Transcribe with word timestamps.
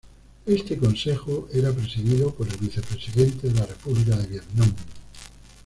Este 0.47 0.79
consejo 0.79 1.47
era 1.53 1.71
presidido 1.71 2.33
por 2.33 2.47
el 2.49 2.57
Vice 2.57 2.81
Presidente 2.81 3.47
de 3.49 3.53
la 3.59 3.67
República 3.67 4.17
de 4.17 4.25
Vietnam. 4.25 4.73